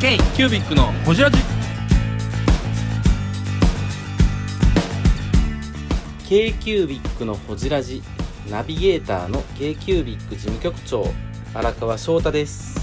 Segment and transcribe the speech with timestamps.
[0.00, 1.36] K キュービックのホジラジ。
[6.26, 8.02] k q u b i c のほじラジ。
[8.50, 11.04] ナビゲーターの k q u b i c 事務局長。
[11.52, 12.80] 荒川翔太です。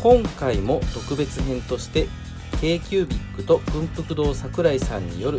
[0.00, 2.08] 今回も特別編として
[2.60, 5.38] k q u b i c と文福堂桜井さんによる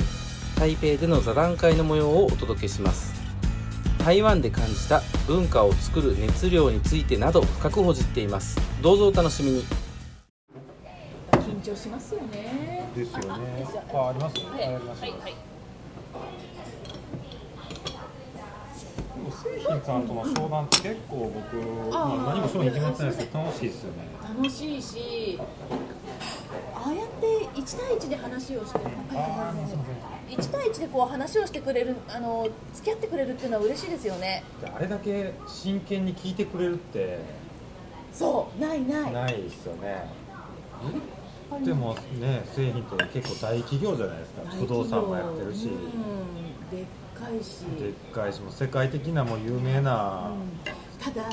[0.58, 3.14] 台北での座談会の模様をお届けします。
[3.98, 8.58] 台湾で感じた文化を作る熱量についてなど深くほじっています。
[8.82, 9.85] どうぞお楽しみに。
[11.66, 12.88] 緊張しますよね。
[12.96, 15.34] ですよねあありますはいありますはいはい。
[19.32, 21.56] 製品さんとの商談って結構僕、
[21.92, 25.40] まあ、何も商品決まってないですけど楽しいですよね楽しいし、
[26.76, 28.80] ああやって一対一で話をして、
[29.14, 29.84] あーすいま
[30.30, 34.44] 一対一でこう話をしてくれる、あの付き合ってくれるっていうのは嬉しいですよね。
[34.62, 37.20] であれだけ真剣に聞いてくれるって
[38.14, 39.12] そう、ないない。
[39.12, 40.08] ないですよね
[41.64, 44.42] でもね製品って結構大企業じゃないですか。
[44.52, 47.62] 不動産もやってるし、うん、でっかいし。
[47.80, 51.04] でっかいしもう世界的なもう有名な、うん。
[51.04, 51.30] ただ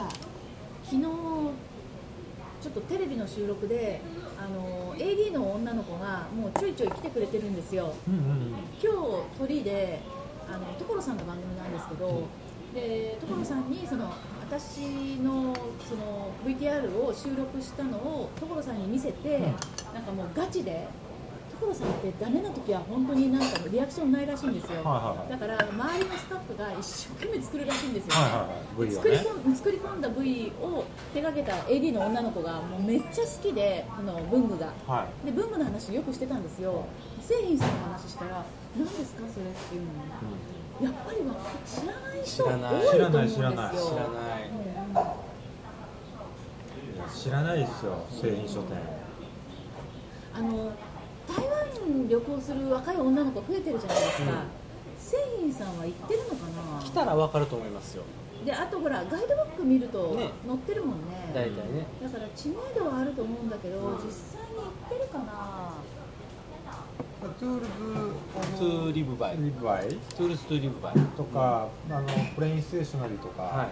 [0.84, 4.00] 昨日ちょっとテレビの収録で
[4.38, 7.94] あの AD の女の子がもうちょいちょい来てくれてるんですよ。
[8.06, 8.54] うんうんうん。
[8.80, 10.00] 今日鳥で
[10.48, 12.28] あの所さんの番組なんですけど、
[12.74, 14.12] で所さんにその
[14.52, 15.54] 私の
[15.88, 19.38] その VTR を収録したのを所さんに見せて、
[19.94, 20.86] なんかもうガチで
[21.58, 25.30] 所さんってダメな時は本当になんかリアクションないらしいんですよ、はいはいはい。
[25.30, 28.92] だから周りのスタッフが一生懸命作るらしいんですよね、はいはいはい。
[28.92, 34.68] 作りね込ん作り込んだ V を手掛けた AD の女の子がもうめっちゃ好きであの文具が。
[34.86, 35.26] はい。
[35.26, 36.84] で文具の話よくしてたんですよ。
[37.22, 38.44] 製品さんの話したら
[38.76, 39.48] 何ですかそれ？
[39.48, 43.38] っていうのにやっぱりわ知らない人知らない多いと思うんですよ。
[43.38, 44.42] 知らない知らない
[47.14, 47.58] 知らない。
[47.58, 48.76] ですよ製品書店。
[50.34, 50.72] あの
[51.28, 54.44] 台湾旅行する若い女の子増えてるじゃないですか、
[54.98, 56.34] 製品さんは行ってるのか
[56.78, 56.82] な？
[56.82, 58.02] 来たらわかると思いますよ。
[58.44, 60.30] であとほらガイドブック見るとね。
[60.46, 61.30] 載ってるもんね。
[61.32, 61.86] 大体ね。
[62.02, 65.74] だから知名度はあると思うんだけど、実際に行ってるかな？
[67.38, 69.36] トゥールトゥーリブバイ。
[69.36, 70.94] ズリブバイトゥールストゥーリブバイ。
[71.16, 73.68] とか、あのプレインステーショナリーとか、はい。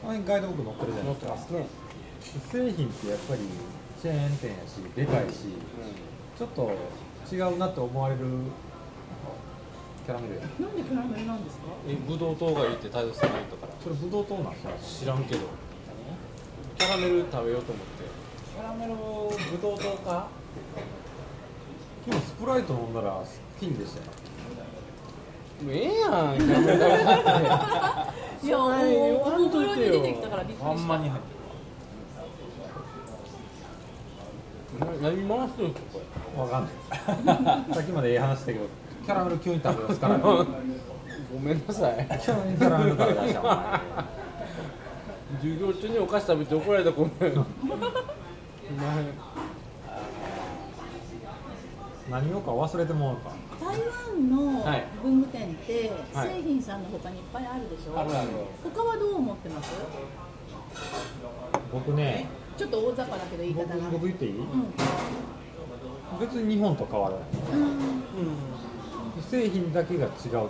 [0.00, 1.32] この辺ガイドブック載ってるじゃないですか。
[1.32, 1.66] てますね
[2.50, 3.40] 製品ってやっぱり
[4.00, 5.54] チェーン店やしでかいし、
[6.36, 6.70] ちょっと
[7.32, 8.20] 違うなって思われる
[10.04, 10.34] キャラメル。
[10.36, 11.64] やなんでキャラメルなんですか？
[11.88, 13.72] えブドウ糖がいいって太蔵さんが言ったから。
[13.82, 15.06] それブドウ糖なんですよ。
[15.06, 15.40] 知らんけど
[16.78, 18.04] キャラメル食べようと思って。
[18.54, 20.28] キャラメルブドウ糖か？
[22.10, 24.06] 今日スプライト飲んだらすっきりでしたよ。
[25.68, 26.36] ええやん
[28.42, 30.70] いやもう言わんに出てきたからびっくりした。
[30.70, 31.28] あんまに入って
[35.02, 36.00] な何回してるんですかこ
[36.34, 37.74] るわかんない。
[37.74, 38.60] さっきまでええ話したけど
[39.04, 40.44] キャラメル急に食べますかられ ご
[41.40, 42.06] めんなさい。
[42.22, 43.54] キャラメル食べ出したお前。
[45.42, 47.12] 授業中にお菓子食べて怒られたごめん
[52.10, 53.32] 何をか忘れてもうか。
[53.60, 53.78] 台
[54.16, 54.86] 湾のはい。
[55.02, 56.28] 文具店ってはい。
[56.28, 58.28] 製品さんの他にいっぱいあるでしょ、あるある。
[58.64, 59.72] 他はどう思ってます？
[61.72, 62.26] 僕ね。
[62.56, 63.90] ちょっと大雑把だけど言い方僕が。
[63.90, 64.46] 僕言っていい、うん。
[66.18, 67.28] 別に日本と変わらない。
[69.16, 69.22] うん。
[69.22, 70.48] 製品だけが違うと思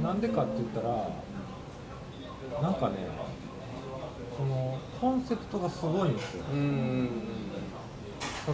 [0.00, 0.02] う。
[0.02, 1.08] なんでかって言ったら
[2.60, 2.96] なんかね
[4.36, 6.44] そのコンセプトがすごいんですよ。
[6.52, 7.08] うん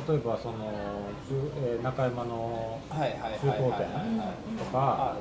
[0.09, 0.73] 例えばその、中
[1.65, 3.87] えー中山のはいはい中古店
[4.59, 5.17] とか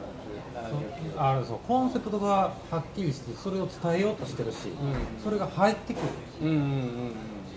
[1.16, 5.24] そあるそうコンセプトがはっきりしてそれを伝えようとしてるし、うん。
[5.24, 6.04] それが入ってくる。
[6.42, 7.12] うんうんうん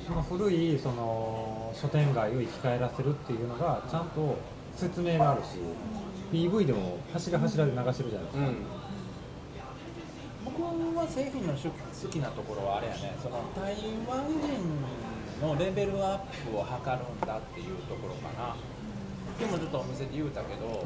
[0.06, 4.36] その古いその書店街を生き返らせるっていうのがちゃんと
[4.76, 5.56] 説明があるし
[6.30, 8.56] PV でも柱柱で流してるじゃないですか、うん。
[10.44, 13.72] 僕は製品の好きなところはあれやねその台
[14.06, 14.60] 湾人
[15.44, 16.18] のレベルアッ
[16.50, 18.56] プを図るんだっていうところかな。
[19.38, 20.84] でもちょっとお店で言うたけど、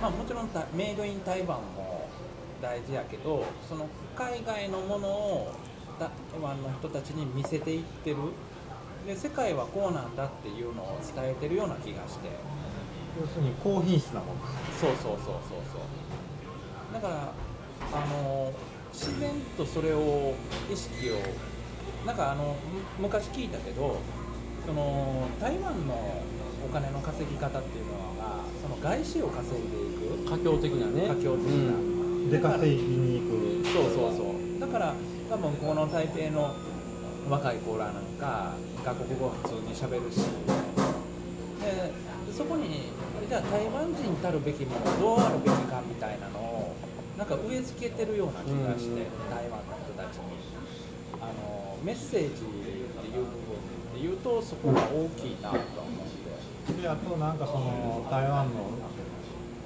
[0.00, 2.08] まあもちろんたメイドイン台湾も
[2.60, 3.86] 大事やけどその
[4.16, 5.54] 海外のものを
[5.98, 6.10] 台
[6.40, 8.16] 湾の人たちに見せていってる。
[9.06, 12.28] で世界はこうなんだっていうのを伝えてるような気がして。
[13.20, 14.40] 要するに高品質なもの。
[14.80, 16.94] そうそうそうそうそう。
[16.94, 17.32] だから
[17.92, 18.52] あの
[18.92, 20.34] 自然とそれを
[20.70, 21.16] 意識を
[22.06, 22.56] なんかあの
[22.98, 23.98] む昔聞いたけど
[24.66, 26.22] その台湾の
[26.64, 30.30] お金の稼ぎ方っていうのはその外資を稼いでいく。
[30.30, 31.08] 佳境的なね。
[31.08, 33.68] 佳境的な、出稼ぎに行く。
[33.68, 34.60] そうそうそう。
[34.60, 34.94] だから
[35.28, 36.54] 多分この台北の
[37.28, 38.54] 若い子らなんか
[38.84, 40.16] 外国語普通にしゃべるし。
[40.16, 41.92] で
[42.32, 42.92] そこに
[43.28, 46.74] じゃあ台湾人たるべきものどうあるべきかみたいなのを
[47.18, 49.30] なんか植え付けてるような気がして、うん。
[49.30, 50.40] 台湾の人たちに。
[51.20, 53.24] あのメッセージっていう部分
[53.94, 56.82] で言うとそこが大きいなと思って。
[56.82, 58.70] であとなんかその台湾の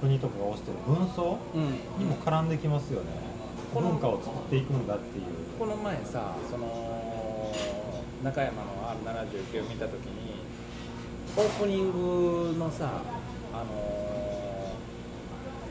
[0.01, 1.63] 国とかが推してる軍装うん
[1.99, 3.07] にも絡んできますよね、
[3.73, 5.25] この文化を作っていくんだっていう。
[5.59, 7.53] この前さその
[8.23, 10.35] 中山の R79 を見た時に
[11.37, 13.03] オープニングのさ
[13.53, 13.65] あの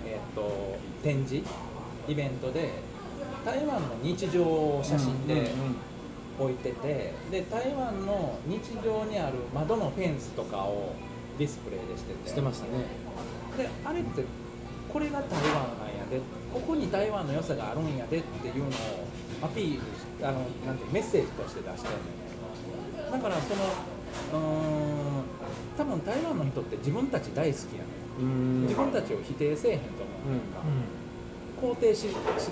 [0.06, 1.48] えっ、と展示
[2.08, 2.70] イベントで
[3.44, 5.52] 台湾の日常写真で
[6.40, 10.94] 置いててで台湾の日常にある窓のフェンスとかを
[11.38, 12.30] ディスプレイでしてて。
[12.30, 12.86] してましたね。
[13.58, 14.24] であれって
[14.92, 16.20] これが台湾なんやで。
[16.54, 18.70] ここに台湾の良さがあるんやでっていうのを
[19.42, 19.82] アピールし
[20.22, 21.94] あのなんてメッセージとして出してる
[23.02, 23.12] のよ。
[23.12, 23.64] だからその
[24.34, 25.24] うーん
[25.76, 27.88] 多分台湾の人って自分たち大好きやね
[28.20, 28.62] うん。
[28.64, 30.38] 自分たちを否定せえへんと思う、
[31.64, 32.10] 肯定しし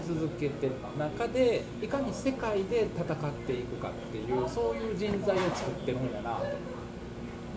[0.07, 6.45] 続けてる中でいかに世界で戦っていくかっていうそういう人材を作ってるんやなと。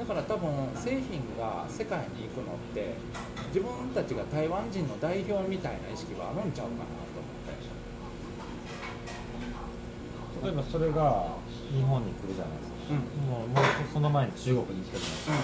[0.01, 2.95] だから多分製品が世界に行くのって
[3.55, 7.31] 自分たちが台湾人の代表みたいな意識はあるんちゃうかなと思
[10.43, 10.47] って。
[10.47, 11.37] 例えばそれが
[11.73, 12.77] 日本に来るじゃないですか。
[12.91, 12.99] うん。
[13.31, 15.35] もうもうその前に中国に行ってるじゃないですか。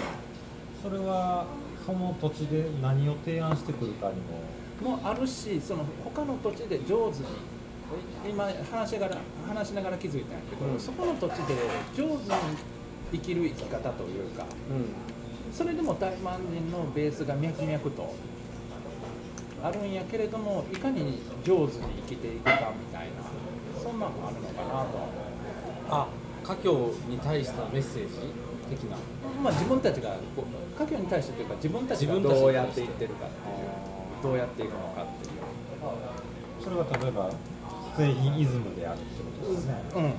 [0.83, 1.47] それは
[1.87, 4.43] その土地で何を提案してくるかにも
[4.83, 7.25] もあるしその他の土地で上手に
[8.29, 9.17] 今話しながら
[9.47, 10.81] 話しながら気づいたんやけど、うん。
[10.81, 11.55] そこの土地で
[11.97, 12.19] 上手に
[13.13, 15.53] 生きる生き方というかうん。
[15.53, 18.15] それでも台湾人のベースが脈々と
[19.63, 24.99] あるんやけれどもいかに上手に生きていくかみたいなそんなのもあるのかなと。
[25.91, 26.07] あ
[26.43, 28.15] 家境に対してのメッセージ
[28.71, 28.97] 的な。
[29.43, 30.17] まあ自分たちが
[30.79, 33.60] 家境に対してというか自分たちがどうやっていってるかっていう
[34.23, 35.41] どうやっていくのかっていう。
[36.63, 37.31] それは例えば
[37.97, 40.15] 製品イズムであるってことですね、うんうんうん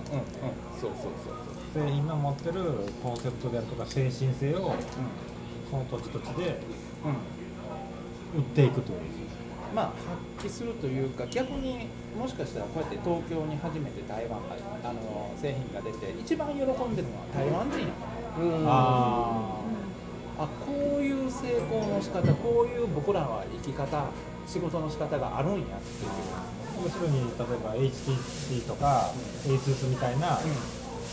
[0.80, 2.64] そうそうそう製品の持ってる
[3.04, 4.74] コンセプトであるとか精神性を
[5.70, 6.60] その土地土地で
[7.06, 7.12] うん。
[7.12, 7.16] うん
[8.34, 9.00] 売っていくという
[9.76, 9.86] まあ
[10.40, 11.88] 発揮するというか逆に
[12.18, 18.68] もしかしたらこうやって東京に初めて台湾があの製品が出て一番喜んでるのは台湾人やと思ううん。
[18.68, 19.61] ああ
[20.48, 24.06] こういう成功の仕方こういう僕らは生き方
[24.48, 26.12] 仕事の仕方があるんやっていう、
[26.84, 29.12] 要するに例えば HTC とか
[29.46, 30.40] ASUS みたいな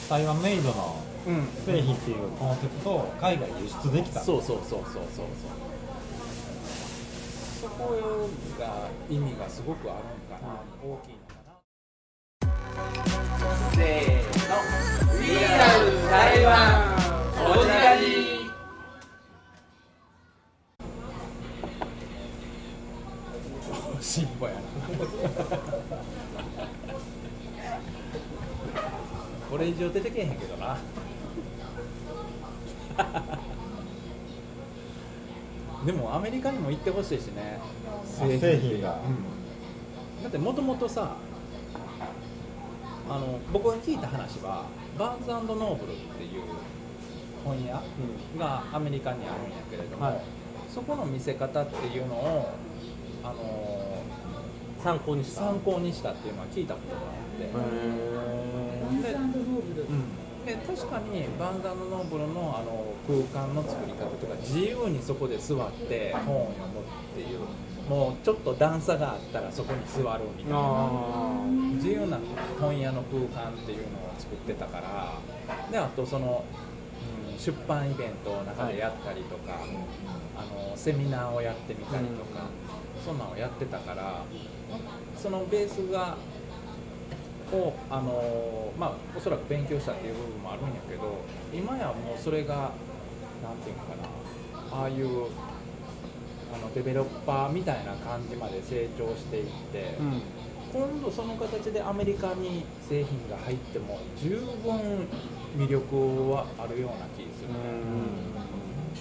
[0.08, 0.96] 台湾メイドの
[1.26, 1.34] うん。
[1.34, 4.20] うん、製品っていうコンセプトを海外に輸出できた。
[4.20, 5.26] そうそうそうそうそうそう。
[7.60, 8.28] そこ
[8.58, 11.60] が意味がすごくあるんかな、大きいのかな。
[13.74, 14.54] せーの。
[15.20, 16.87] We are 台湾
[29.68, 30.78] れ以上出てけえへんけどな。
[35.86, 37.60] でもアメリカにも行ってほしいしね。
[38.04, 38.98] 製品が。
[40.18, 40.22] うん。
[40.22, 41.14] だってもともとさ
[43.08, 44.64] あの僕が聞いた話は
[44.98, 46.42] バーンズノーブルっていう
[47.44, 47.80] 本屋
[48.38, 50.20] がアメリカにあるんやけれども、はい。
[50.74, 52.48] そこの見せ方っていうのを
[53.22, 54.02] あの
[54.82, 55.42] 参考にした。
[55.42, 57.50] 参考にしたっていうのは聞いたことがあって、へ
[58.88, 59.86] バンズノーブル、
[60.46, 67.40] で確かにバンダムノーブルのあの空間の作り方とか自由にそこで座って本を読むっていう
[67.88, 70.58] もうちょっと段差があったらそこに座るみたいな。
[70.58, 72.18] あ自由な
[72.60, 75.12] 本屋の空間っていうのを作ってたから。
[75.70, 76.44] であとその、
[77.32, 79.60] うん、出版イベントを中でやったりとか、
[80.36, 80.40] あ
[80.70, 82.46] のセミナーをやってみたりとか、
[83.04, 84.22] そんなんをやってたから
[85.16, 86.16] そのベースが
[87.52, 92.72] をあのまあおそらく勉強したっていう部分もあるんやけど今やもうそれが
[93.42, 95.26] なんていうのかなああいう
[96.52, 100.22] あのデベロッパーみたいな感じまで成長していって、ーうん。
[100.72, 104.30] 今度その形でアメリカに製品が入っても十
[104.62, 105.08] 分
[105.56, 107.48] 魅力はあるような気する、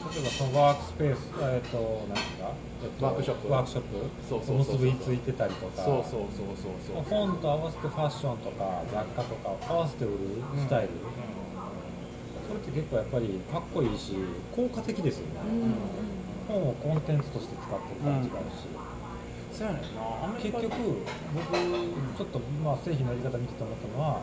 [0.07, 2.51] 例えばそのワークスペースえっ、と何ですか、
[2.83, 3.51] えっとワークショップ。
[3.51, 3.87] ワークショップ。
[4.29, 4.79] そうそうそうそう。
[4.79, 5.83] 結びついてたりとか。
[5.83, 7.03] そうそうそうそうそう。
[7.03, 10.15] 本と合わせてファッションとか雑貨とかを合わせて売る
[10.55, 10.89] スタイル、
[12.47, 14.15] それって結構やっぱりかっこいいし
[14.55, 15.41] 効果的ですよね、
[16.47, 18.71] 本をコンテンツとして使ってる感じがあるし、
[19.51, 19.81] そうやね
[20.39, 21.03] 結局
[21.35, 21.51] 僕
[22.15, 24.21] ちょっとまあ製品のやり方見てて思ったのは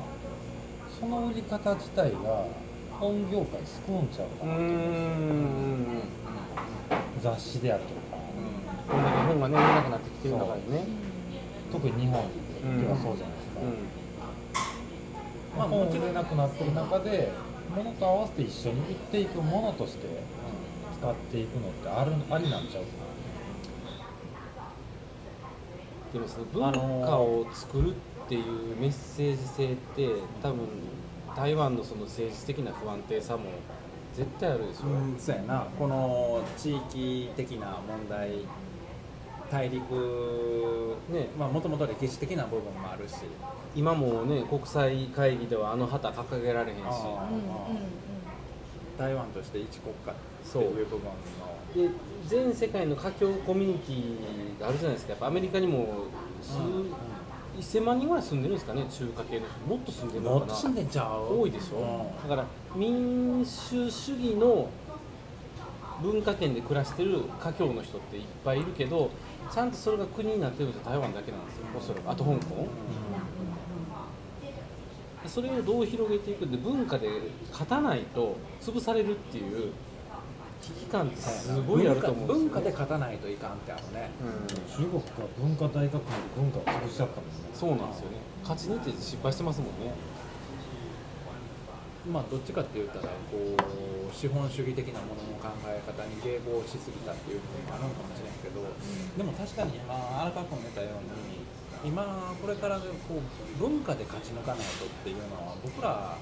[0.98, 2.46] その売り方自体が
[3.00, 4.70] 本業界救うんちゃうかうなと思う。
[4.70, 5.84] ん。
[5.84, 6.02] で
[7.20, 8.22] すよ雑誌であるとか。
[8.88, 11.14] こんだけ本がね売れなくなってきてる中でね。
[11.74, 12.22] 特に日本
[12.80, 17.32] ではそうじゃないですか、うまあ、本売れなくなってる中で
[17.74, 20.06] 物と合わせて一緒に売っていくものとして
[20.96, 22.88] 使っていくのってあるありなんちゃうか
[26.10, 26.72] んでもその文
[27.04, 27.94] 化を作るっ
[28.28, 30.10] ていうメッセージ性って
[30.40, 30.68] 多分
[31.36, 33.44] 台湾のその政治的な不安定さも
[34.14, 35.16] 絶対あるでしょ、う。
[35.16, 35.66] ん、そうやな。
[35.78, 38.38] この地域的な問題
[39.50, 43.14] 大陸ねまあもともと歴史的な部分もあるし。
[43.76, 46.82] 今もね国際会議ではあの旗掲げられへんし。
[46.86, 47.44] あーうんうん
[48.96, 50.14] 台湾として一国家っ
[50.52, 51.14] ていう部分の。
[51.74, 51.92] で
[52.28, 55.12] 全世界の華僑コミュニティがあるじゃないですか。
[55.12, 56.06] やっぱアメリカにも
[56.40, 56.58] 数、
[57.58, 59.58] 1000万人ぐらい住んでるんですかね中華系の人。
[59.66, 60.40] もっと住んでるのかな。
[60.40, 61.38] もっと住んでんちゃう？
[61.38, 64.68] 多いでしょ、だから民主主義の
[66.02, 69.10] 文化圏で暮らしてる華僑の人っていっぱいいるけど
[69.52, 71.66] ちゃんとそれが国になってるのって台湾だけなんですよ。
[71.78, 72.10] おそらく。
[72.10, 72.66] あと香港。
[75.26, 77.08] それをどう広げていくんで文化で
[77.50, 79.72] 勝たないと潰されるっていう
[80.64, 84.08] 危機感ってすごいあると思う文化で勝たないといかんってあるね。
[84.24, 86.00] うん中国が文化大革命で
[86.36, 87.52] 文化を潰しちゃったもんね。
[87.52, 88.16] そうなんですよね。
[88.42, 89.92] 勝ちにいって失敗してますもんね。
[92.08, 98.60] まあどっちかって言ったらこう資本主義的なものの考え方に迎合しすぎたっていう部分もあるのかもしれんけど、
[99.16, 101.44] でも確かに今荒川君言ったように
[101.84, 103.20] 今これからこう
[103.60, 106.16] 文化で勝ち抜かないとっていうのは僕ら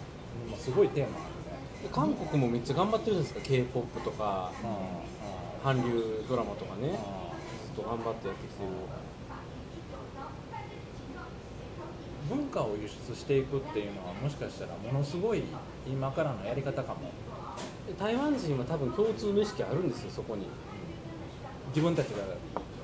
[0.47, 1.35] にもすごいテーマある。
[1.35, 1.42] ね。
[1.91, 6.93] 韓国もめっちゃ頑張ってるじゃないですか k p o p とかうん韓流ドラマとかねうん。
[6.93, 6.97] ずっ
[7.77, 8.69] と頑張ってやってきてる。
[12.29, 15.43] 文化を輸出していくっていうのはもしかしたらものすごい
[15.87, 17.11] 今からのやり方かも。
[17.87, 20.47] で台湾人は多分共通の意識あるんですよそこに。
[21.69, 22.23] 自分たちが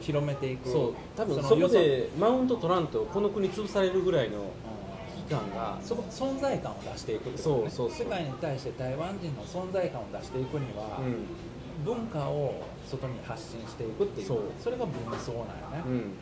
[0.01, 4.45] 広めていくそう多分のそこでマウント取らんとこの国潰されるぐらいのうん
[5.29, 7.71] 感がそこ存在感を出していくってことね。
[7.71, 8.07] そうそうそう。
[8.07, 11.03] 世界に対して台湾人の存在感を出していくには、う
[11.85, 14.41] 文化を外に発信していくっていうそう。
[14.71, 15.93] れが文装なんよね、ん。
[15.93, 16.13] うん。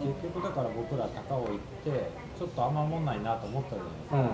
[0.00, 4.30] 結局だから僕ら高尾行ってちょっとあんまもんないなと思ったじゃないですか、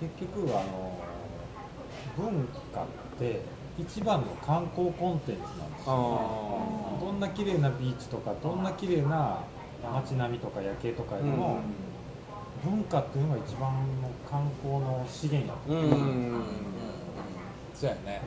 [0.00, 0.98] 結局あの
[2.16, 2.86] 文化っ
[3.18, 3.40] て
[3.78, 5.94] 一番の観光コンテンツなんですよ。
[6.96, 9.38] あどんな綺麗なビーチとかどんな綺麗な
[9.92, 11.60] 街並みとか夜景とかよりも、
[12.64, 13.70] 文化っていうのが一番
[14.02, 16.44] の観光の資源やとうん思う、うん。
[17.74, 18.22] そうやね、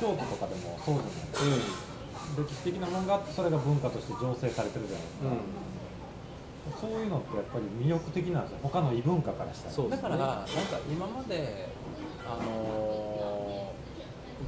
[0.00, 2.42] 京都とかでもそうじゃないですか。
[2.42, 5.20] 歴史的なものがあってそれが文化として醸成されてるじゃないです
[6.74, 8.58] か、そういうのってやっぱり魅力的なんですよ。
[8.62, 9.74] 他の異文化からしたら。
[9.74, 10.46] そうだからなんか
[10.90, 11.68] 今まで
[12.28, 12.85] あのー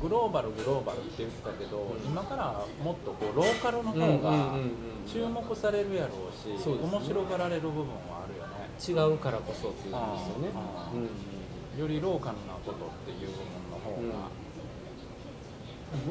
[0.02, 4.70] グローバルグローバルって言ってたけど、今からもっとこうローカルの方うんうんがうんうん。
[5.08, 6.90] 注目されるやろうし、そうですね。
[6.92, 8.68] 面白がられる部分はあるよね。
[8.78, 10.50] 違うからこそっていうんですよね。
[10.94, 11.80] うん。
[11.80, 14.28] よりローカルなことっていう部分の方が、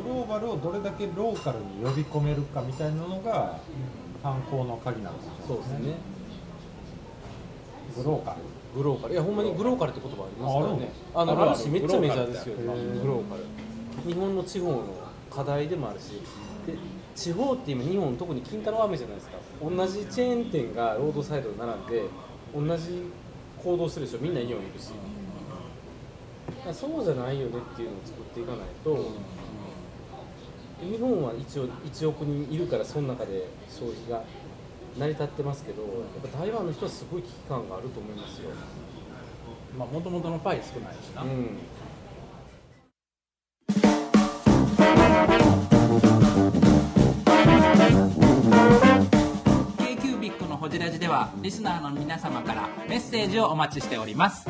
[0.04, 3.60] グローバルをどれだけローカルに呼び込めるかみたいなのが
[4.24, 5.96] 観光の鍵なのかもしれないそうですね。
[7.96, 8.38] グローカル。
[8.76, 9.14] グローカル。
[9.14, 10.92] いやほんまにグローカルって言葉ありますからね。
[11.14, 11.52] あの？
[11.52, 13.44] あるしめっちゃメジャーですよグローカル
[14.06, 14.86] 日本の地方の
[15.30, 16.22] 課題でもあるし
[16.66, 16.78] で
[17.16, 19.38] 地方って今日本特に金太郎飴じゃないですか。
[19.62, 22.04] 同じチェーン店がロードサイドに並んで
[22.56, 23.12] 同じ
[23.64, 24.92] 行動してるでしょみんなイオンいるし。
[26.74, 29.12] そうじゃないよねっていうのを作っていかないと
[30.82, 34.24] 日本は一応1億人いるからその中で消費が
[34.98, 35.88] 成り立ってますけどや
[36.28, 38.50] っぱ台湾の人はすごい危機感があると思いますよ、
[39.78, 41.50] まあもともとのパイ少ないしな、うん
[50.78, 54.48] ジラジではリスナーの皆様からメッセージをお待ちしております。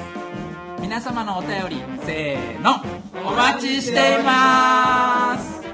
[0.82, 2.82] 皆様のお便りせーの
[3.26, 5.65] お待ちしています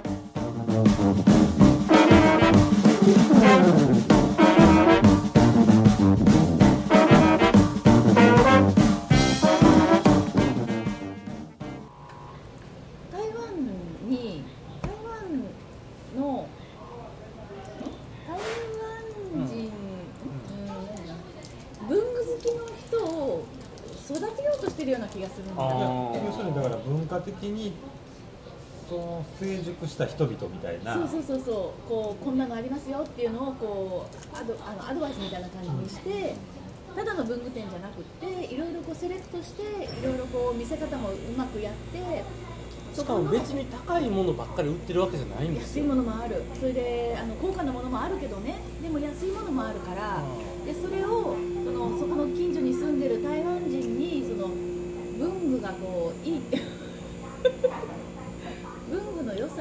[30.07, 30.93] した人々みたいな。
[30.93, 31.41] そうそうそう。
[31.45, 36.35] そうこうこんなのありますよっていうのをこうアドあのアドバイスみたいな感じにして
[36.95, 42.23] ただの文具店じゃなくっていろいろこうセレクトしていろいろこう見せ方もうまくやって
[42.93, 45.85] しかも別に高いものばっかり売ってるわけじゃないんですよ。
[45.85, 46.43] 安いものもある。
[46.59, 48.59] それであの高価なものもあるけどね。
[48.81, 50.21] でも安いものもあるから。
[50.65, 58.00] でそれをそのそこの近所に住んでる台湾人にその文具がこういい文具の良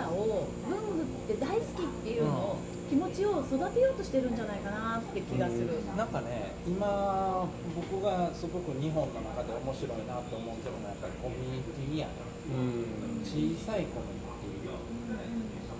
[0.01, 4.37] さを文具って大好きっていうのを、気持ちを育てようとしてるん。
[4.37, 12.13] じゃないかなって気がする、なんかね今僕がすごく日本の中で面白いなと思ってるのはやっぱりコミュニティやね。
[12.51, 13.23] うん。
[13.23, 13.31] 小
[13.61, 14.51] さいコミュニティ。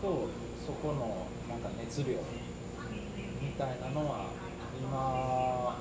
[0.01, 0.29] と
[0.65, 2.17] そこのなんか熱量
[3.43, 4.33] みたいなのは
[4.81, 5.77] 今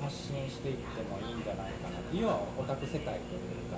[0.00, 1.98] 発信していってもいいんじゃないかな。
[1.98, 3.76] っていうのはオタク世界というか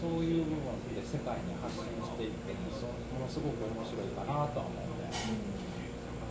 [0.00, 2.84] そういう部分で世界に発信していってもそ
[3.16, 5.66] ものすごく面白いかなとは思うんで。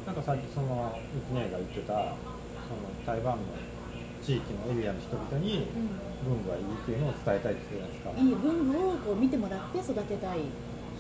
[0.06, 2.14] なんかさっきそのゆきねが言ってた
[2.70, 3.44] その台湾の
[4.22, 5.66] 地域のエリアの人々に
[6.22, 8.30] 文具がいいっていうのを伝えたいって言ってたじゃないですか。
[8.30, 10.46] いい文具をこう見てもらって育てたい。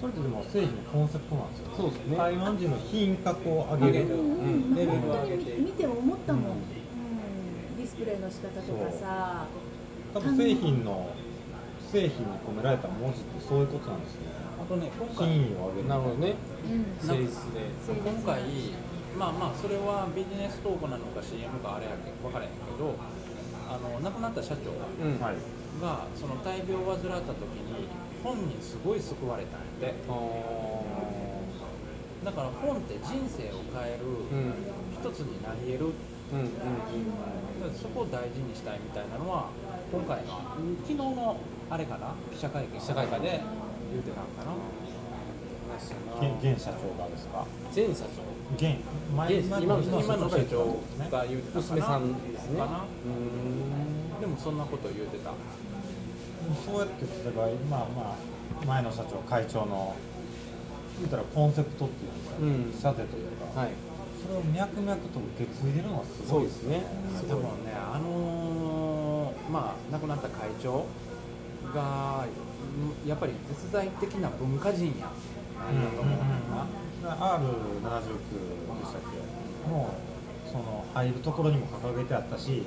[0.01, 1.69] それってでも製品のコンセプトなんですよ。
[1.77, 2.17] そうですね。
[2.17, 4.05] 台湾人の品格を上げる。
[4.09, 4.73] うん。
[4.73, 4.75] うん。
[4.75, 5.57] レベルを本当上げて。
[5.57, 6.49] に見て思ったもん、うん。
[6.49, 7.77] うん。
[7.77, 9.45] ディスプレイの仕方とかさ。
[10.13, 11.09] 多分製品の
[11.91, 14.27] 製品に込められた文字ってそういうことなんですね。
[14.61, 15.87] あとね今回品位を上げる。
[15.87, 16.35] なるほどね。
[16.65, 16.85] うん。
[16.97, 17.69] 誠実で。
[17.87, 18.41] 今回
[19.17, 22.95] まあまあそれはビジネストークなのか CM かあれやけど分からへんけど
[23.69, 25.21] あの亡くなった社長がうん。
[25.21, 25.35] はい。
[26.15, 27.87] その大病を患った時に
[28.23, 30.01] 本にすごい救われたんやって。
[30.09, 30.15] あ
[32.25, 34.53] だから本って人生を変えるーうん。
[34.97, 35.93] 一つになり得る。
[36.33, 36.57] うんうん。
[36.57, 39.49] だからそこを大事にしたいみたいなのは
[39.91, 40.41] 今回の
[40.81, 41.37] 昨日の
[41.69, 42.13] あれかな？
[42.31, 42.79] 記者会見。
[42.79, 43.41] 記者会見で。
[43.91, 44.53] 言うてたんかな？
[46.19, 47.45] 現現社長がですか？
[47.73, 48.23] 前社長。
[48.55, 48.79] 現
[49.15, 50.65] 前現今の今の社長
[50.97, 51.09] ね。
[51.11, 51.75] が言うてたかな？
[51.75, 52.59] 娘さんですね。
[52.59, 52.85] かな？
[53.05, 54.21] うん。
[54.21, 55.31] でもそんなこと言うてた。
[56.65, 58.15] そうやって例えばまあま
[58.61, 59.95] あ前の社長会長の
[60.99, 62.11] 言ったらコンセプトっていう
[62.45, 62.95] んですか、うん。
[62.95, 63.69] 社税というか、はい。
[64.21, 66.83] それを脈々と受け継いでるのはすごいですね。
[67.19, 67.29] そうですね。
[67.29, 70.85] 多分ねあのーまあ亡くなった会長
[71.73, 72.25] が
[73.05, 75.07] んやっぱり絶大的な文化人や
[75.57, 77.39] なんだと思うねんな、R79
[78.79, 79.01] でしたっ
[79.63, 79.69] け？
[79.69, 79.89] も
[80.47, 82.63] うその入るところにも掲げてあったし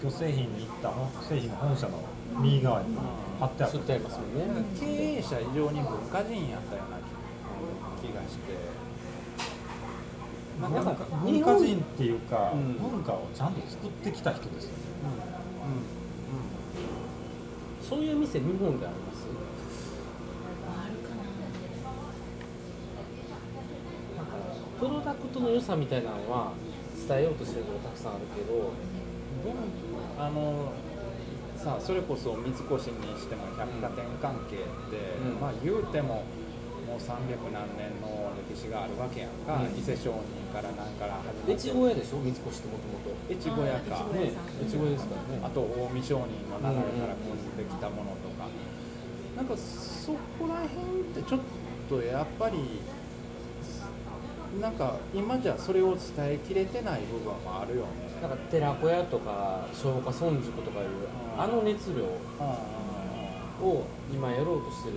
[0.00, 2.00] 今日製品に行った本製品の本社の
[2.40, 2.96] 右側に
[3.40, 3.76] 貼ってあった。
[3.76, 4.34] 吸ってありますもん。
[4.38, 6.98] ね経営者以上に文化人やったような
[8.00, 8.78] 気がして。
[10.60, 12.78] なんかなんか文化人っていうか、うん。
[12.78, 14.76] 文化をちゃんと作ってきた人ですよね
[17.88, 19.26] そういう店日本であります？
[20.68, 21.22] あるかな。
[24.78, 26.52] プロダクトの良さみたいなのは
[27.08, 28.72] 伝えようとしてることたくさんあるけど
[30.18, 30.72] あの
[31.56, 32.60] さあそれこそ三越に
[33.18, 34.62] しても百貨店関係って、
[35.24, 35.40] うん。
[35.40, 36.24] まあ言うても
[36.88, 39.78] もう300何年の歴史があるわけやんか、うん。
[39.78, 41.52] 伊勢商人からなんから始まって。
[41.52, 42.18] 越後屋でしょ？
[42.24, 44.08] 三越ってもともと越後屋か。
[44.64, 45.44] 越後屋ですからね。
[45.44, 48.48] あと近江商人の流れから組んできたものとか、
[49.36, 51.40] なんかそこら辺ってちょっ
[51.88, 52.80] とやっぱり
[54.60, 57.88] なんか今じゃそれを伝えきれてない部分もあるよね。
[58.22, 60.88] なんか寺子屋とか松下村塾とかいう
[61.36, 62.04] あの熱量
[63.64, 64.96] を今やろうとしてる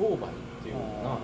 [0.00, 1.18] 商売っていうのかな。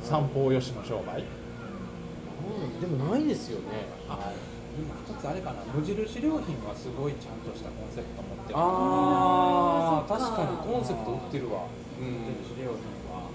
[0.00, 2.80] 三方よしの商売うん。
[2.80, 3.90] でもないですよね。
[4.08, 4.30] あ
[4.78, 5.66] でも一つあれかな。
[5.74, 8.58] 無印良品はすごいちゃんとしたコンセプト持ってる。
[8.58, 10.14] あー。
[10.14, 11.66] あ確かにコンセプト売ってるわ。
[11.98, 13.26] うん無印良品は、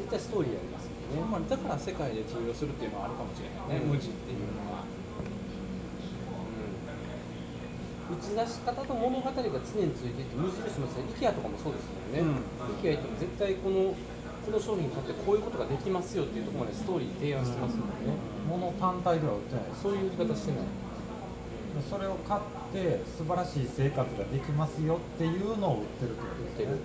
[0.00, 1.20] 絶対ストーリーありますよね。
[1.28, 3.92] まあ、だから世界で通用するっていうのはあるかもしれないね、うん。
[3.92, 4.88] 無地っていうのは
[8.10, 12.42] 打ち出し方と物語が常についていて無印もそう IKEA とかもそうですもんね、うん。
[12.82, 13.94] IKEA 行っても絶対この
[14.40, 17.94] この商品買ってこういうことができますよっていうところまでストーリー提案してますもんね、
[18.48, 20.66] 物単体では売ってないそういう売り方してない、
[21.88, 22.40] それを買っ
[22.72, 26.72] て素晴らしい生活ができますよっていうのを売ってるってことです売ってる。
[26.72, 26.76] ね、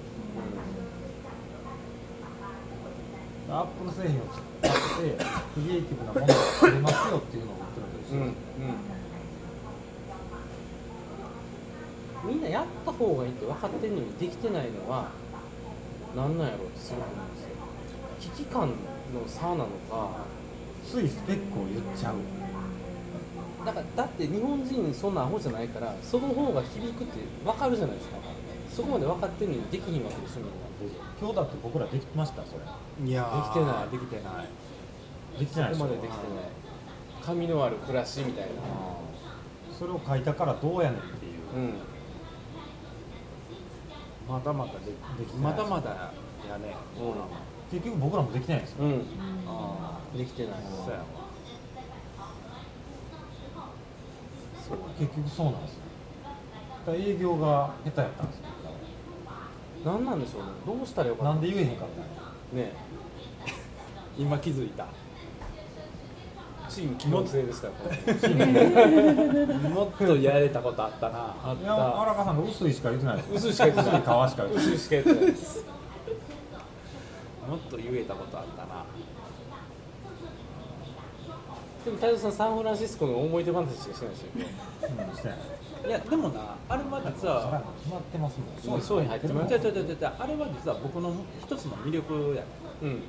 [3.49, 4.73] アップル製品を買っ
[5.15, 8.33] てクリエイティブなものが作れますよっていうのを売ってるんですよ、うんうん
[12.25, 15.09] みんなやった方がいいって分かってるのにできてないのは
[16.15, 17.49] 何なんやろうってすごく思うんですよ。
[18.19, 18.75] 危機感の
[19.27, 20.25] 差なのか
[20.83, 22.15] ついスペックを言っちゃう。
[23.65, 28.17] だからだって日本人そんなアホじゃないからその方が響くって分かるじゃないですか。
[28.75, 30.53] そこまで分かってるのにできひんわけでしょみんな
[31.19, 33.09] 今日だって僕らできましたそれ。
[33.09, 33.91] いやできてない。
[33.91, 34.47] できてない。
[35.39, 36.45] できてないそこまでできてない。
[37.23, 38.51] 髪のある暮らしみたいな。
[39.77, 41.33] それを書いたからどうやねんっていう。
[41.55, 41.94] うん
[44.27, 44.91] まだまだでで
[45.25, 45.51] きてない。
[45.51, 46.11] まだまだ
[46.49, 46.75] やね。
[47.71, 48.85] 結局僕らもできてないんですよ。
[48.85, 49.01] うん、うん、
[49.47, 50.53] あできてない。
[50.53, 50.93] あそう。
[50.93, 51.05] やわ
[54.67, 55.79] そう結局そうなんですよ。
[56.23, 58.43] だから営業が下手やったんですよ。
[59.85, 60.47] 何なんでしょうね。
[60.65, 62.73] どうしたらよかったなんで言えへんかったんやね
[64.17, 64.87] 今気づいた
[66.75, 67.73] チーム機能性ですから
[69.69, 71.33] もっとやれたことあったな。
[71.43, 74.65] あっいや荒川さんが薄いしか言ってない薄いしか言ってない皮しか言ってない。
[74.65, 75.21] 薄いしか言ってない
[77.49, 78.83] もっと言えたことあったな。
[81.85, 85.25] でも太蔵さんサンフランシスコの思い出話しかしてないでし
[85.85, 85.87] い。
[85.87, 89.53] いやでもなあれは実は決まってますもん商品入ってます。
[89.55, 89.57] あ
[90.27, 92.47] れは実は僕の一つの魅力やね
[92.81, 92.99] うん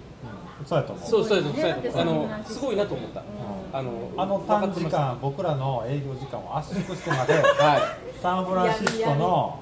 [0.65, 1.09] そうやと思う。
[1.09, 3.21] そうそうそうあのすごいなと思った。
[3.21, 3.27] うん。
[3.73, 8.21] あのあの短時間僕らの営業時間を圧縮してまで はい。
[8.23, 9.61] サンフランシスコの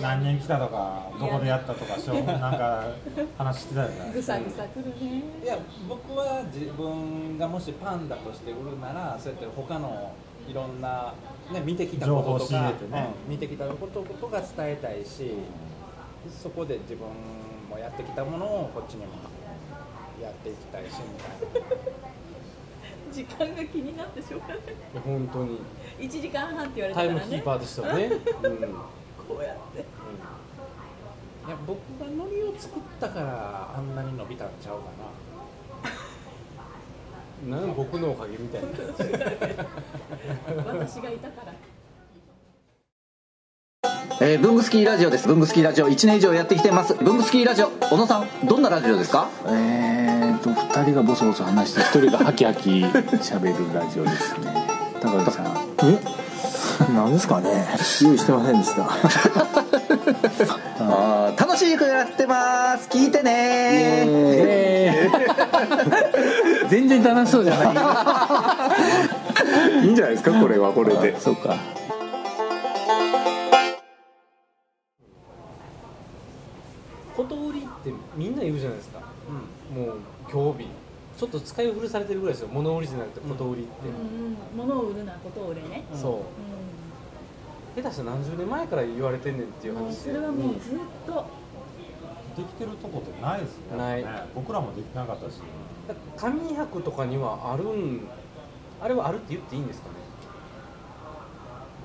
[0.00, 2.84] 何人来たとかどこでやったとかしょ なんか
[3.36, 5.22] 話してたじゃないぐさぐさくるね。
[5.42, 10.12] いや僕は自分がもしパンダとして売るならそうやって他の
[10.48, 11.12] いろんな、
[11.52, 13.08] ね、見てきたことと情報仕入かれてね。
[13.26, 15.32] うん見てきたこととか伝えたいし
[16.30, 17.08] そこで自分
[17.68, 19.12] もやってきたものをこっちにも
[20.20, 21.98] やっていきたいしみたいな。
[23.12, 24.58] 時間が気になってしょうがない。
[25.04, 25.60] 本当に。
[25.98, 27.26] 1時間半って言われたタイからね。
[27.26, 28.04] ムキーパーでしたよね。
[28.04, 28.18] うん。
[29.28, 29.80] こうやって。
[29.80, 34.82] いや僕がノリを作ったからあんなに伸びたんちゃうか
[37.50, 37.56] な。
[37.58, 38.68] なんか僕のおかげみたいな。
[40.74, 41.54] 私がいたから
[44.20, 45.28] えー、ブングスキーラジオです。
[45.28, 45.88] ブングスキーラジオ。
[45.88, 46.94] 1年以上やってきてます。
[46.94, 49.28] ブングスキーラジオ、小野さん、どんなラジオですか？
[49.46, 54.66] えーと2人がボソボソ話して1人がハキハキ喋るラジオですね。
[55.00, 55.46] 高橋さん。
[55.84, 55.98] え？
[56.94, 57.66] 何ですかね？
[58.02, 58.82] 用意してませんでした。
[60.80, 62.88] あー楽しくやってます。
[62.88, 65.08] 聞いてね。
[66.68, 67.64] 全然楽しそうじゃな
[69.80, 69.84] い。
[69.86, 70.32] いいんじゃないですか？
[70.40, 71.18] これはこれで。
[71.20, 71.54] そうか
[77.18, 79.00] こと売りってみんな言うじゃないですか。
[79.74, 80.66] もう興味
[81.18, 82.48] ちょっと使い古されてるぐらいですよ。
[82.52, 83.28] 物売りじゃなくて。
[83.28, 84.36] こと売りって、うん。
[84.56, 86.22] 物を売るなことを売れねそ
[87.76, 87.80] う。
[87.82, 89.94] 下手したら何十年前から言われてんねんっていう話。
[89.96, 91.26] それはもうずっと。
[92.36, 93.78] できてるとこってないですよね。
[93.78, 94.04] ない。
[94.32, 95.40] 僕らもできなかったし。
[96.16, 98.06] 紙博とかにはあるん
[98.80, 99.94] あれはあるって言っていいんですかね。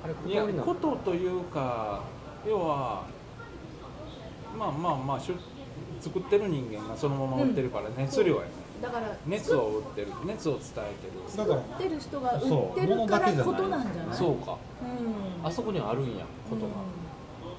[0.04, 0.66] あれいや断りなの？
[0.66, 2.04] ことというか
[2.46, 3.04] 要は
[4.58, 5.34] まあまあまあしゅ
[6.00, 8.48] 作ってる人間がそのまま売ってるから熱量やね、
[8.82, 10.08] だから熱を売ってる。
[10.24, 11.36] 熱を伝えてる。
[11.36, 14.16] だから売ってる人が売ってそうるからことなんじゃない？
[14.16, 14.58] そうか。
[15.42, 15.46] うん。
[15.46, 16.72] あそこにはあるんやことが、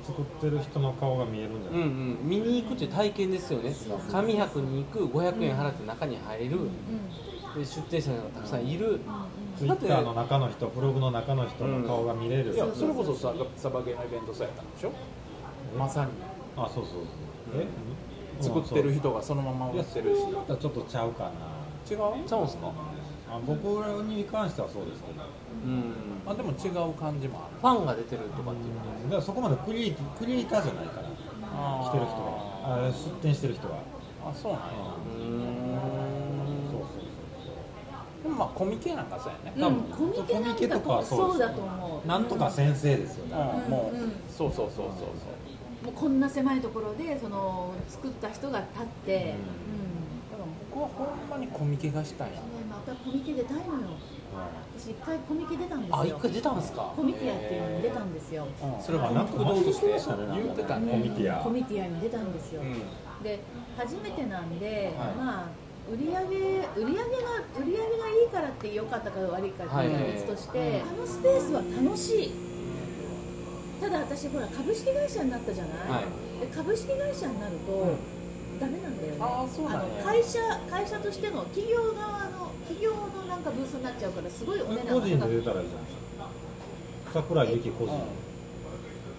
[0.06, 1.92] 作ってる人の顔が見えるんじゃうんない、う
[2.26, 2.30] ん。
[2.30, 3.76] 見に行くっていう体験ですよね。
[4.12, 6.60] 紙博に行く500円払って中に入る、
[7.56, 9.00] で出店者がたくさんいる、
[9.58, 14.92] ツイッターの中の人ブログの中の人の顔が見れる、いやそれこそさサバゲーのイベントそうやったんでしょ？
[15.78, 16.12] まさに
[16.58, 17.62] あそうそうそう。
[17.62, 17.68] え、
[18.42, 20.22] 作ってる人人がそのまま売ってるし。
[20.32, 21.30] またちょっとちゃうかな。
[21.90, 22.28] 違う？
[22.28, 22.72] ちゃうんすか。
[23.30, 23.64] あ僕
[24.04, 25.22] に関してはそうですけど。
[25.66, 25.94] うん。
[26.26, 27.60] あでも違う感じもある。
[27.60, 31.08] ファンが出てるとかっていうだからそこまでクリエイクリエイターじゃないから。
[31.08, 32.32] 来てる人が。
[32.64, 33.76] あ出店してる人が。
[34.26, 34.68] あそうなんや。
[35.06, 35.76] うーん。
[36.72, 39.54] そうそうでもまあコミケなんかそうやね。
[39.56, 43.72] うん、コミケなんコミケとかはかそうそうだと思うなんとか先生ですよね、うん。
[43.72, 44.04] もう、うん。
[44.04, 45.08] うんそうそうそうそう
[45.86, 50.32] もうこんな狭いところでその作った人が立って、うん。
[50.32, 53.70] だから僕はほんまにコミケがしたいね、またコミケ出たいのよ。
[54.78, 55.96] 私一回コミケ出たんですよ。
[55.98, 56.94] あ一回出たんですか？
[56.96, 58.48] コミティアっていうのに出たんですよ。
[58.62, 58.84] うん。
[58.84, 60.92] それはなんか活動として言ってたね。
[60.92, 63.24] コミティアコミティアに出たんですよ、うん。
[63.24, 63.40] で
[63.78, 65.16] 初めてなんで、はい。
[65.16, 65.48] まあ
[65.88, 66.18] 売り上げ
[66.76, 66.98] 売り上げが
[67.62, 70.82] 売り上げがいいからって良かったか悪いかっていうのは別として、はい。
[70.82, 72.55] あのスペースは楽しい
[73.86, 76.42] ただ私ほら株式会社になったじゃない、はい。
[76.42, 77.94] で株式会社になると、
[78.60, 79.18] ダメなんだよね。
[79.22, 86.30] あの会社会社としての企業側の企業のなんかブースになっちゃうからすごいお値段個人で出たらいいじゃないですか
[87.14, 87.94] 桜井由紀個人、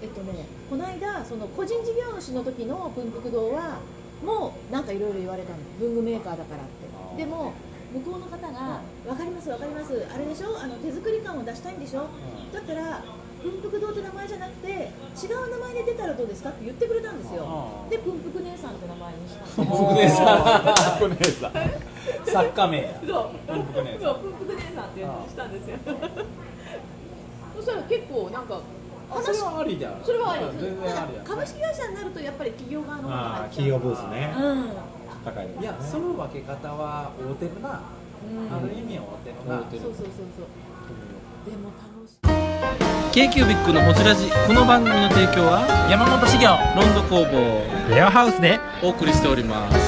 [0.03, 3.79] えっとねこの間その個人事業主の時の文福堂は
[4.25, 5.59] もうなんかいろいろ言われたの。
[5.79, 6.67] 文具メーカーだからっ
[7.15, 7.23] て。
[7.23, 7.53] でも
[7.97, 10.07] 向こうの方が「分かります分かります。
[10.13, 10.59] あれでしょ？
[10.61, 12.07] あの手作り感を出したいんでしょ、
[12.53, 13.03] だったら
[13.43, 17.45] 文福堂って名前じゃなくて違う名前で出たらどうですか?」って言ってくれたんですよ。
[17.85, 17.91] うん。
[17.91, 19.45] で文福姉さんって名前にした。
[19.63, 20.99] 文の福姉さん。
[21.01, 21.53] 文福姉さん。
[22.27, 22.83] 作家名。
[22.83, 23.29] や そう。
[23.47, 24.21] 文福姉さん。
[24.21, 25.77] 文福姉さんっていうのにしたんですよ。
[27.57, 28.61] そしたら結構なんか
[29.09, 30.43] あそれはありだそれはあり。
[31.25, 33.49] 株式会社になるとやっぱり企業側の方がああ入っちゃう。
[33.49, 34.35] 企業ブースね。
[34.37, 34.69] うん
[35.27, 35.53] 高いね。
[35.61, 40.47] いやその分け方は合うてるな、ある意味合うてるな、そうそうそうそう。
[41.51, 43.13] でも楽しい。
[43.13, 44.31] k q b i c のほじラジ。
[44.47, 46.47] この番組の提供は山本修行。
[46.77, 47.93] ロンド工房。
[47.93, 48.61] レアハウスで。
[48.83, 49.86] お送りしております